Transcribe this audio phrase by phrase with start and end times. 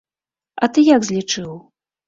[0.63, 1.55] А ты як злічыў?